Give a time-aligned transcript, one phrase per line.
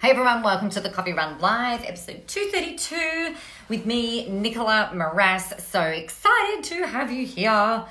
[0.00, 3.34] Hey everyone, welcome to the Coffee Run Live, episode 232,
[3.68, 5.52] with me, Nicola Moras.
[5.62, 7.84] So excited to have you here.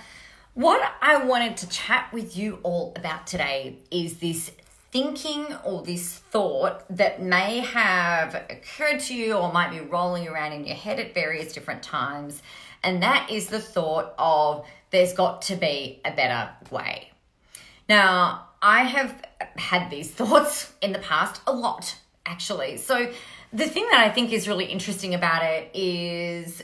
[0.56, 4.52] What I wanted to chat with you all about today is this
[4.92, 10.54] thinking or this thought that may have occurred to you or might be rolling around
[10.54, 12.41] in your head at various different times.
[12.82, 17.12] And that is the thought of there's got to be a better way.
[17.88, 22.77] Now, I have had these thoughts in the past a lot, actually.
[22.77, 23.11] So,
[23.52, 26.62] the thing that I think is really interesting about it is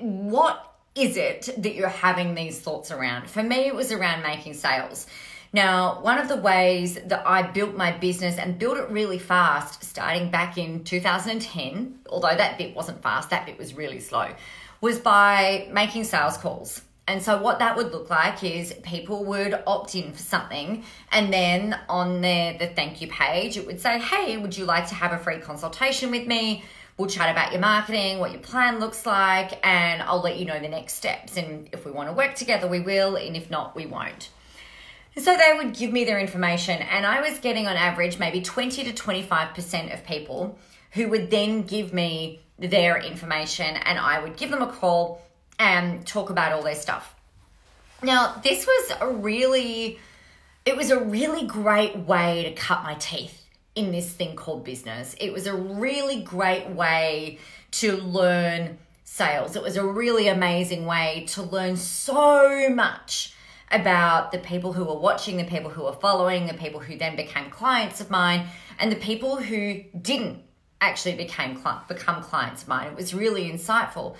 [0.00, 3.28] what is it that you're having these thoughts around?
[3.28, 5.06] For me, it was around making sales.
[5.52, 9.84] Now, one of the ways that I built my business and built it really fast,
[9.84, 14.34] starting back in 2010, although that bit wasn't fast, that bit was really slow,
[14.80, 16.80] was by making sales calls.
[17.06, 21.30] And so, what that would look like is people would opt in for something, and
[21.32, 24.94] then on their the thank you page, it would say, "Hey, would you like to
[24.94, 26.64] have a free consultation with me?
[26.96, 30.58] We'll chat about your marketing, what your plan looks like, and I'll let you know
[30.58, 31.36] the next steps.
[31.36, 34.30] And if we want to work together, we will, and if not, we won't."
[35.16, 38.82] So they would give me their information, and I was getting on average maybe 20
[38.84, 40.58] to 25% of people
[40.92, 45.20] who would then give me their information, and I would give them a call
[45.58, 47.14] and talk about all their stuff.
[48.02, 49.98] Now, this was a really,
[50.64, 53.42] it was a really great way to cut my teeth
[53.74, 55.16] in this thing called business.
[55.20, 57.38] It was a really great way
[57.72, 59.56] to learn sales.
[59.56, 63.34] It was a really amazing way to learn so much
[63.70, 67.16] about the people who were watching, the people who were following, the people who then
[67.16, 68.46] became clients of mine,
[68.78, 70.42] and the people who didn't
[70.80, 72.88] actually became become clients of mine.
[72.88, 74.16] It was really insightful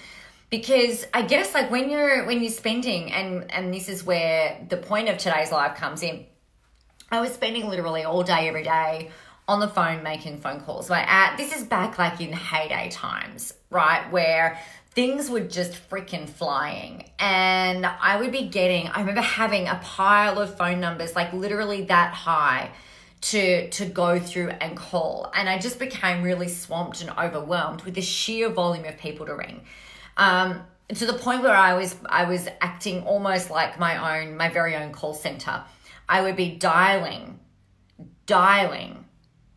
[0.50, 4.76] because I guess like when you're when you're spending and and this is where the
[4.76, 6.26] point of today's live comes in.
[7.10, 9.10] I was spending literally all day every day
[9.46, 10.88] on the phone making phone calls.
[10.88, 14.10] Like at this is back like in heyday times, right?
[14.10, 14.58] Where
[14.94, 20.38] things were just freaking flying and I would be getting I remember having a pile
[20.38, 22.70] of phone numbers like literally that high
[23.22, 27.94] to to go through and call and I just became really swamped and overwhelmed with
[27.94, 29.62] the sheer volume of people to ring
[30.16, 30.62] um,
[30.94, 34.76] to the point where I was I was acting almost like my own my very
[34.76, 35.64] own call center.
[36.08, 37.40] I would be dialing,
[38.26, 39.04] dialing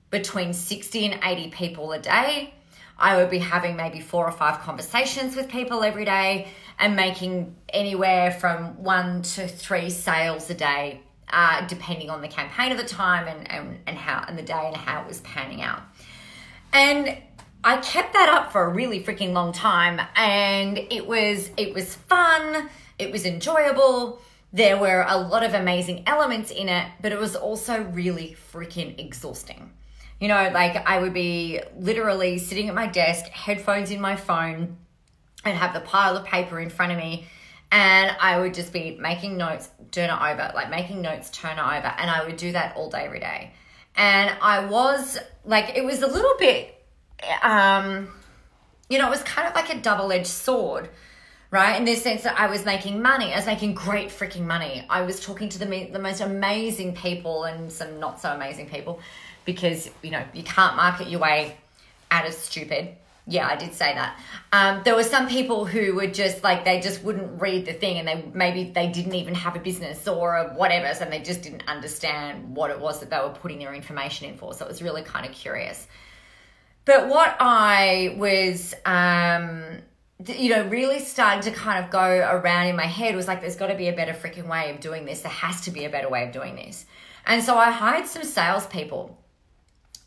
[0.10, 2.54] between 60 and 80 people a day.
[2.98, 6.48] I would be having maybe four or five conversations with people every day
[6.80, 11.02] and making anywhere from one to three sales a day,
[11.32, 14.64] uh, depending on the campaign of the time and, and, and how and the day
[14.66, 15.82] and how it was panning out.
[16.74, 17.18] And
[17.64, 21.96] I kept that up for a really freaking long time and it was it was
[21.96, 24.22] fun, it was enjoyable.
[24.54, 28.98] There were a lot of amazing elements in it, but it was also really freaking
[29.00, 29.72] exhausting.
[30.20, 34.78] You know, like I would be literally sitting at my desk, headphones in my phone,
[35.44, 37.28] and have the pile of paper in front of me
[37.72, 41.62] and I would just be making notes, turn it over, like making notes, turn it
[41.62, 43.52] over, and I would do that all day, every day.
[43.96, 46.77] And I was like, it was a little bit
[47.42, 48.10] um,
[48.90, 50.90] you know, it was kind of like a double edged sword,
[51.52, 51.78] right?
[51.78, 54.86] In the sense that I was making money, I was making great freaking money.
[54.90, 59.00] I was talking to the, the most amazing people and some not so amazing people
[59.46, 61.58] because, you know, you can't market your way
[62.12, 62.96] out of stupid.
[63.30, 64.18] Yeah, I did say that.
[64.54, 67.98] Um, there were some people who were just like they just wouldn't read the thing,
[67.98, 71.42] and they maybe they didn't even have a business or a whatever, so they just
[71.42, 74.54] didn't understand what it was that they were putting their information in for.
[74.54, 75.88] So it was really kind of curious.
[76.88, 79.80] But what I was, um,
[80.26, 83.58] you know, really starting to kind of go around in my head was like, there's
[83.58, 85.20] got to be a better freaking way of doing this.
[85.20, 86.86] There has to be a better way of doing this.
[87.26, 89.18] And so I hired some salespeople,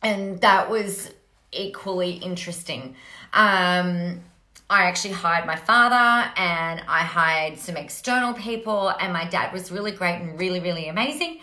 [0.02, 1.10] and that was
[1.52, 2.96] equally interesting.
[3.34, 4.22] Um,
[4.70, 9.70] I actually hired my father and I hired some external people, and my dad was
[9.70, 11.40] really great and really, really amazing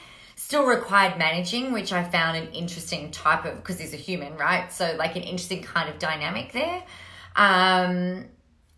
[0.47, 4.71] still required managing, which I found an interesting type of because he's a human, right?
[4.71, 6.83] So like an interesting kind of dynamic there.
[7.35, 8.27] Um,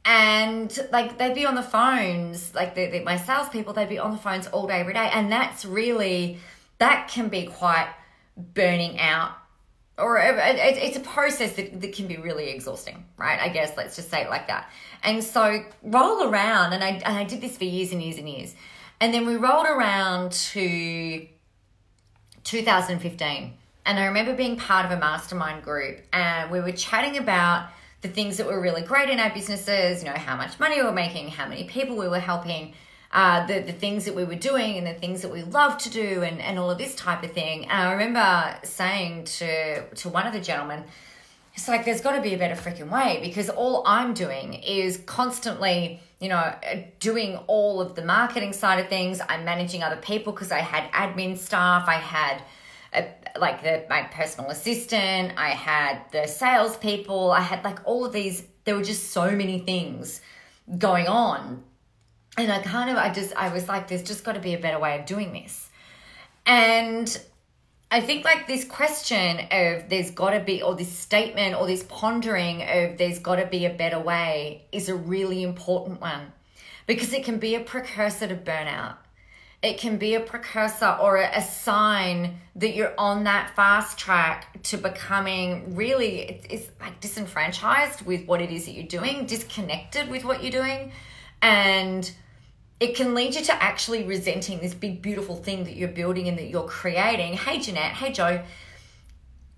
[0.03, 2.75] and like they'd be on the phones, like
[3.05, 6.39] my salespeople, they'd be on the phones all day, every day, and that's really
[6.79, 7.87] that can be quite
[8.35, 9.33] burning out.
[9.95, 13.39] Or it's a process that, that can be really exhausting, right?
[13.39, 14.71] I guess let's just say it like that.
[15.03, 18.27] And so roll around, and I and I did this for years and years and
[18.27, 18.55] years,
[18.99, 21.27] and then we rolled around to
[22.49, 23.53] 2015.
[23.85, 27.69] And I remember being part of a mastermind group and we were chatting about
[28.01, 30.83] the things that were really great in our businesses, you know, how much money we
[30.83, 32.73] were making, how many people we were helping.
[33.11, 35.89] uh, the, the things that we were doing and the things that we love to
[35.89, 37.63] do and, and all of this type of thing.
[37.63, 40.83] And I remember saying to, to one of the gentlemen,
[41.59, 44.95] it's like, there's got to be a better freaking way because all I'm doing is
[45.05, 46.55] constantly, you know,
[47.01, 49.19] doing all of the marketing side of things.
[49.27, 51.85] I'm managing other people because I had admin staff.
[51.85, 52.41] I had
[52.93, 55.33] a, like the, my personal assistant.
[55.35, 57.31] I had the salespeople.
[57.31, 58.45] I had like all of these.
[58.63, 60.21] There were just so many things
[60.77, 61.61] going on.
[62.37, 64.59] And I kind of, I just, I was like, there's just got to be a
[64.59, 65.69] better way of doing this.
[66.45, 67.19] And
[67.91, 71.83] I think like this question of there's got to be, or this statement, or this
[71.83, 76.31] pondering of there's got to be a better way is a really important one
[76.85, 78.97] because it can be a precursor to burnout.
[79.61, 84.77] It can be a precursor or a sign that you're on that fast track to
[84.77, 90.43] becoming really, it's like disenfranchised with what it is that you're doing, disconnected with what
[90.43, 90.93] you're doing.
[91.41, 92.09] And
[92.79, 96.37] it can lead you to actually resenting this big, beautiful thing that you're building and
[96.37, 97.33] that you're creating.
[97.33, 97.93] Hey, Jeanette.
[97.93, 98.41] Hey, Joe.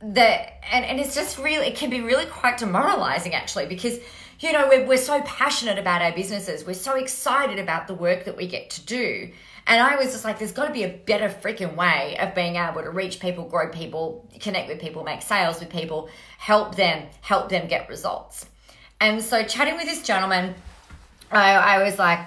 [0.02, 4.00] That and, and it's just really, it can be really quite demoralizing actually because,
[4.40, 6.66] you know, we're, we're so passionate about our businesses.
[6.66, 9.32] We're so excited about the work that we get to do.
[9.68, 12.56] And I was just like, there's got to be a better freaking way of being
[12.56, 16.10] able to reach people, grow people, connect with people, make sales with people,
[16.40, 18.48] help them, help them get results.
[19.00, 20.56] And so, chatting with this gentleman,
[21.32, 22.20] I, I was like,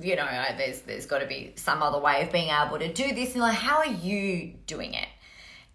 [0.00, 3.14] you know, there's there's got to be some other way of being able to do
[3.14, 3.32] this.
[3.32, 5.08] And like, how are you doing it?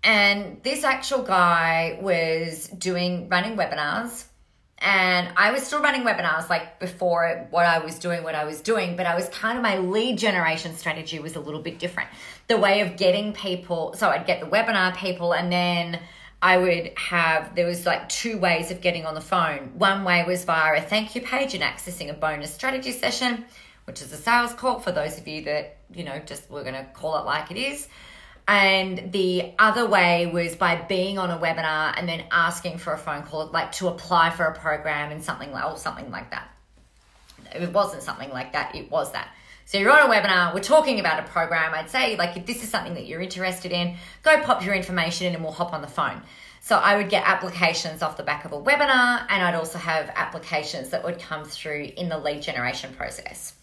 [0.04, 4.26] And this actual guy was doing running webinars
[4.82, 8.62] and I was still running webinars like before what I was doing, what I was
[8.62, 12.10] doing, but I was kind of my lead generation strategy was a little bit different.
[12.48, 16.00] The way of getting people, so I'd get the webinar people and then
[16.42, 19.74] I would have, there was like two ways of getting on the phone.
[19.78, 23.46] One way was via a thank you page and accessing a bonus strategy session,
[23.86, 26.76] which is a sales call for those of you that, you know, just we're going
[26.76, 27.88] to call it like it is.
[28.48, 32.98] And the other way was by being on a webinar and then asking for a
[32.98, 36.50] phone call, like to apply for a program and something like, or something like that.
[37.54, 39.30] It wasn't something like that, it was that.
[39.66, 41.74] So you're on a webinar, we're talking about a program.
[41.74, 45.28] I'd say, like, if this is something that you're interested in, go pop your information
[45.28, 46.22] in and we'll hop on the phone.
[46.62, 50.12] So I would get applications off the back of a webinar, and I'd also have
[50.16, 53.54] applications that would come through in the lead generation process.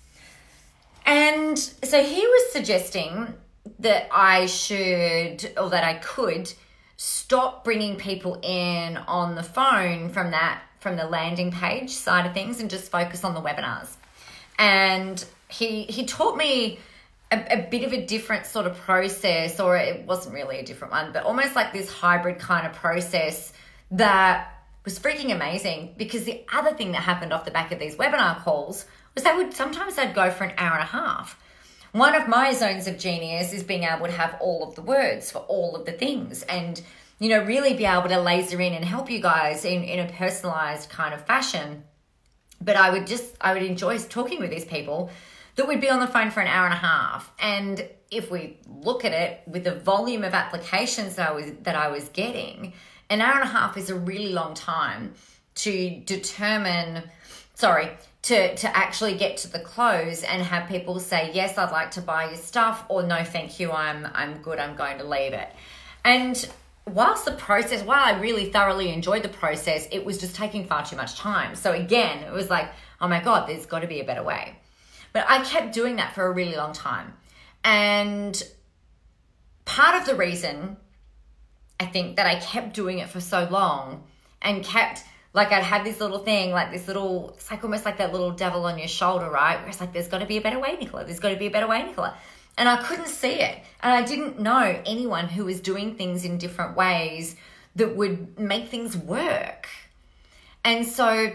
[1.08, 3.32] And so he was suggesting
[3.78, 6.52] that I should or that I could
[6.98, 12.34] stop bringing people in on the phone from that from the landing page side of
[12.34, 13.88] things and just focus on the webinars.
[14.58, 16.78] And he he taught me
[17.32, 20.92] a, a, bit of a different sort of process, or it wasn't really a different
[20.92, 23.54] one, but almost like this hybrid kind of process
[23.92, 25.94] that was freaking amazing.
[25.96, 28.84] Because the other thing that happened off the back of these webinar calls
[29.18, 31.40] was they would sometimes they'd go for an hour and a half.
[31.92, 35.30] One of my zones of genius is being able to have all of the words
[35.30, 36.80] for all of the things and,
[37.18, 40.12] you know, really be able to laser in and help you guys in, in a
[40.12, 41.82] personalized kind of fashion.
[42.60, 45.10] But I would just, I would enjoy talking with these people
[45.56, 47.32] that we'd be on the phone for an hour and a half.
[47.40, 51.74] And if we look at it with the volume of applications that I was, that
[51.74, 52.74] I was getting,
[53.10, 55.14] an hour and a half is a really long time
[55.56, 57.02] to determine,
[57.54, 57.88] sorry,
[58.22, 62.00] to to actually get to the close and have people say yes i'd like to
[62.00, 65.48] buy your stuff or no thank you i'm i'm good i'm going to leave it.
[66.04, 66.48] And
[66.86, 70.84] whilst the process while i really thoroughly enjoyed the process it was just taking far
[70.84, 71.54] too much time.
[71.54, 72.70] So again it was like
[73.00, 74.56] oh my god there's got to be a better way.
[75.12, 77.14] But i kept doing that for a really long time.
[77.62, 78.40] And
[79.64, 80.76] part of the reason
[81.78, 84.02] i think that i kept doing it for so long
[84.40, 85.04] and kept
[85.38, 88.32] like I'd have this little thing, like this little, it's like almost like that little
[88.32, 89.56] devil on your shoulder, right?
[89.60, 91.04] Where it's like, there's got to be a better way, Nicola.
[91.04, 92.14] There's got to be a better way, Nicola.
[92.58, 93.56] And I couldn't see it.
[93.82, 97.36] And I didn't know anyone who was doing things in different ways
[97.76, 99.68] that would make things work.
[100.64, 101.32] And so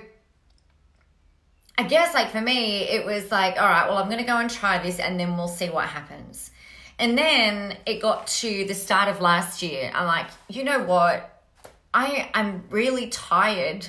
[1.78, 4.38] I guess, like for me, it was like, all right, well, I'm going to go
[4.38, 6.52] and try this and then we'll see what happens.
[7.00, 9.92] And then it got to the start of last year.
[9.96, 11.33] I'm like, you know what?
[11.94, 13.88] I am really tired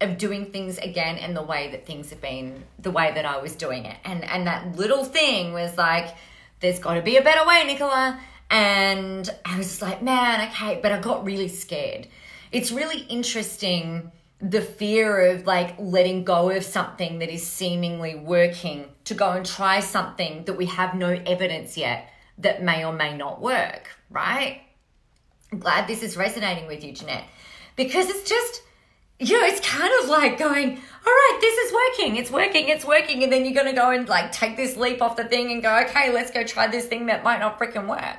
[0.00, 3.38] of doing things again in the way that things have been the way that I
[3.38, 3.96] was doing it.
[4.04, 6.14] And and that little thing was like,
[6.60, 8.18] there's gotta be a better way, Nicola.
[8.50, 12.06] And I was just like, man, okay, but I got really scared.
[12.52, 18.86] It's really interesting the fear of like letting go of something that is seemingly working
[19.04, 23.16] to go and try something that we have no evidence yet that may or may
[23.16, 24.60] not work, right?
[25.50, 27.24] I'm glad this is resonating with you, Jeanette,
[27.76, 28.62] because it's just
[29.18, 32.84] you know, it's kind of like going, all right, this is working, it's working, it's
[32.84, 33.22] working.
[33.22, 35.62] And then you're going to go and like take this leap off the thing and
[35.62, 38.18] go, okay, let's go try this thing that might not freaking work.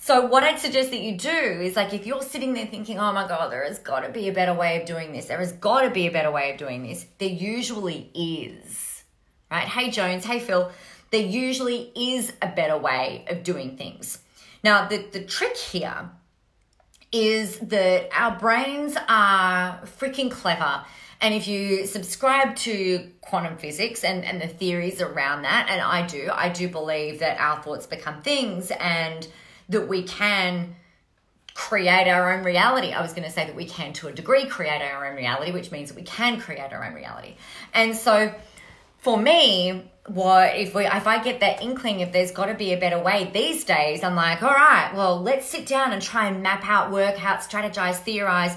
[0.00, 3.12] So, what I'd suggest that you do is like if you're sitting there thinking, oh
[3.12, 5.52] my God, there has got to be a better way of doing this, there has
[5.52, 9.02] got to be a better way of doing this, there usually is,
[9.50, 9.66] right?
[9.66, 10.70] Hey, Jones, hey, Phil,
[11.10, 14.18] there usually is a better way of doing things.
[14.62, 16.10] Now, the, the trick here
[17.12, 20.84] is that our brains are freaking clever.
[21.20, 26.06] And if you subscribe to quantum physics and, and the theories around that, and I
[26.06, 29.26] do, I do believe that our thoughts become things and
[29.68, 30.76] that we can
[31.54, 32.92] create our own reality.
[32.92, 35.50] I was going to say that we can, to a degree, create our own reality,
[35.50, 37.34] which means that we can create our own reality.
[37.74, 38.32] And so
[38.98, 42.72] for me, what if we if I get that inkling if there's got to be
[42.72, 46.28] a better way these days, I'm like, all right, well, let's sit down and try
[46.28, 48.56] and map out, work out, strategize, theorize,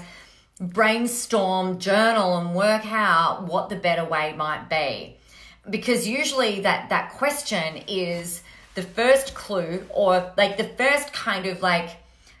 [0.60, 5.16] brainstorm, journal, and work out what the better way might be.
[5.68, 8.42] Because usually that that question is
[8.74, 11.90] the first clue or like the first kind of like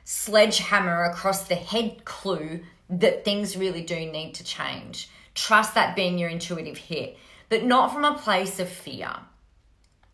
[0.04, 5.08] sledgehammer across the head clue that things really do need to change.
[5.34, 7.16] Trust that being your intuitive hit
[7.52, 9.10] but not from a place of fear.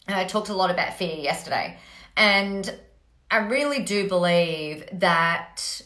[0.09, 1.79] And I talked a lot about fear yesterday.
[2.17, 2.69] And
[3.31, 5.81] I really do believe that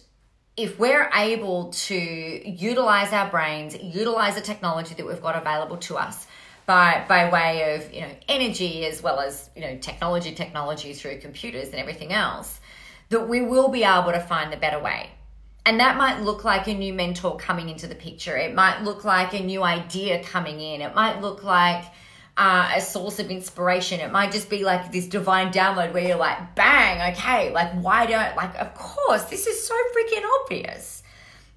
[0.56, 5.98] if we're able to utilize our brains, utilize the technology that we've got available to
[5.98, 6.26] us
[6.64, 11.18] by by way of, you know, energy as well as, you know, technology, technology through
[11.18, 12.60] computers and everything else,
[13.10, 15.10] that we will be able to find the better way.
[15.64, 18.36] And that might look like a new mentor coming into the picture.
[18.36, 20.80] It might look like a new idea coming in.
[20.80, 21.84] It might look like
[22.36, 24.00] uh, a source of inspiration.
[24.00, 28.06] It might just be like this divine download where you're like, bang, okay, like, why
[28.06, 31.04] don't, like, of course, this is so freaking obvious.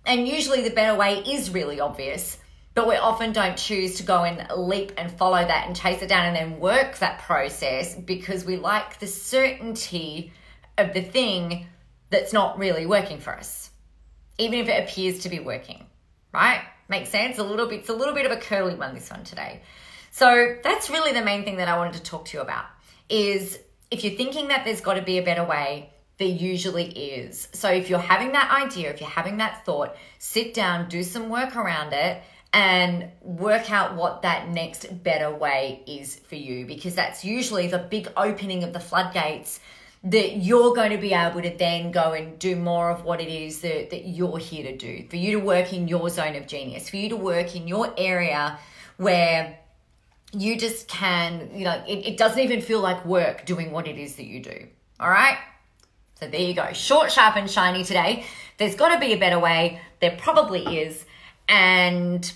[0.05, 2.37] And usually the better way is really obvious,
[2.75, 6.09] but we often don't choose to go and leap and follow that and chase it
[6.09, 10.31] down and then work that process because we like the certainty
[10.77, 11.65] of the thing
[12.11, 13.71] that's not really working for us
[14.37, 15.85] even if it appears to be working,
[16.33, 16.61] right?
[16.87, 17.37] Makes sense?
[17.37, 19.61] A little bit, it's a little bit of a curly one, this one today.
[20.11, 22.65] So that's really the main thing that I wanted to talk to you about
[23.09, 23.59] is
[23.91, 27.47] if you're thinking that there's got to be a better way, there usually is.
[27.53, 31.29] So if you're having that idea, if you're having that thought, sit down, do some
[31.29, 32.21] work around it
[32.53, 37.79] and work out what that next better way is for you because that's usually the
[37.79, 39.59] big opening of the floodgates
[40.05, 43.27] that you're going to be able to then go and do more of what it
[43.27, 46.45] is that, that you're here to do, for you to work in your zone of
[46.45, 48.59] genius, for you to work in your area
[48.97, 49.57] where
[50.31, 53.97] you just can, you know, it, it doesn't even feel like work doing what it
[53.97, 54.67] is that you do.
[54.99, 55.39] All right?
[56.19, 56.71] So there you go.
[56.73, 58.25] Short, sharp, and shiny today.
[58.57, 59.81] There's got to be a better way.
[60.01, 61.03] There probably is.
[61.49, 62.31] And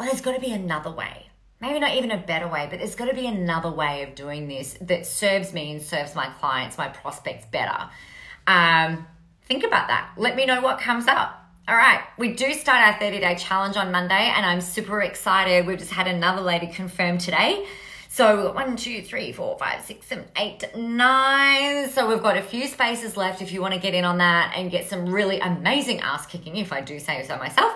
[0.00, 1.28] oh, there's got to be another way
[1.62, 4.48] maybe not even a better way, but there's got to be another way of doing
[4.48, 7.88] this that serves me and serves my clients, my prospects better.
[8.48, 9.06] Um,
[9.46, 10.10] think about that.
[10.16, 11.38] Let me know what comes up.
[11.68, 15.64] All right, we do start our 30 day challenge on Monday, and I'm super excited.
[15.64, 17.64] We've just had another lady confirm today.
[18.08, 21.88] So we've got one, two, three, four, five, six, seven, eight, nine.
[21.90, 24.52] So we've got a few spaces left if you want to get in on that
[24.56, 27.72] and get some really amazing ass kicking, if I do say so myself.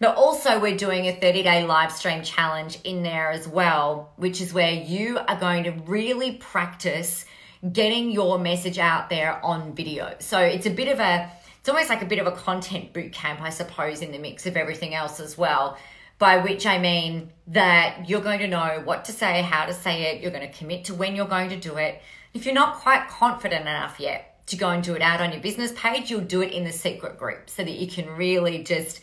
[0.00, 4.40] But also, we're doing a 30 day live stream challenge in there as well, which
[4.40, 7.26] is where you are going to really practice
[7.70, 10.14] getting your message out there on video.
[10.18, 13.12] So it's a bit of a, it's almost like a bit of a content boot
[13.12, 15.76] camp, I suppose, in the mix of everything else as well.
[16.18, 20.04] By which I mean that you're going to know what to say, how to say
[20.04, 22.00] it, you're going to commit to when you're going to do it.
[22.32, 25.42] If you're not quite confident enough yet to go and do it out on your
[25.42, 29.00] business page, you'll do it in the secret group so that you can really just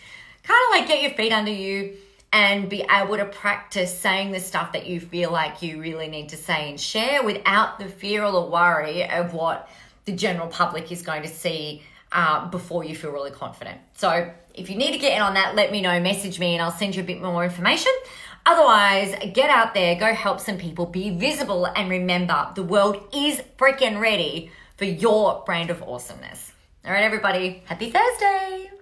[0.48, 1.98] kind of like get your feet under you
[2.34, 6.30] and be able to practice saying the stuff that you feel like you really need
[6.30, 9.70] to say and share without the fear or the worry of what
[10.06, 13.80] the general public is going to see uh, before you feel really confident.
[13.96, 16.62] So if you need to get in on that, let me know, message me, and
[16.62, 17.92] I'll send you a bit more information.
[18.46, 23.42] Otherwise, get out there, go help some people, be visible, and remember the world is
[23.58, 26.54] freaking ready for your brand of awesomeness.
[26.86, 28.77] All right, everybody, happy Thursday.